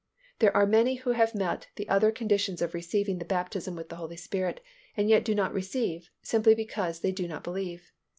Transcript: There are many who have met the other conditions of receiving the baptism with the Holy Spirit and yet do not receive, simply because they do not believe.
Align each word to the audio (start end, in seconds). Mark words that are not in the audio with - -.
There 0.39 0.57
are 0.57 0.65
many 0.65 0.95
who 0.95 1.11
have 1.11 1.35
met 1.35 1.67
the 1.75 1.87
other 1.87 2.11
conditions 2.11 2.59
of 2.59 2.73
receiving 2.73 3.19
the 3.19 3.23
baptism 3.23 3.75
with 3.75 3.89
the 3.89 3.97
Holy 3.97 4.15
Spirit 4.17 4.59
and 4.97 5.07
yet 5.09 5.23
do 5.23 5.35
not 5.35 5.53
receive, 5.53 6.09
simply 6.23 6.55
because 6.55 7.01
they 7.01 7.11
do 7.11 7.27
not 7.27 7.43
believe. 7.43 7.91